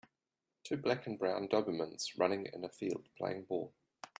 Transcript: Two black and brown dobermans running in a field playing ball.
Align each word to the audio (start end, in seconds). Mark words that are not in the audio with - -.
Two 0.63 0.77
black 0.77 1.05
and 1.05 1.19
brown 1.19 1.47
dobermans 1.47 2.17
running 2.17 2.47
in 2.47 2.63
a 2.65 2.69
field 2.69 3.07
playing 3.19 3.43
ball. 3.43 3.71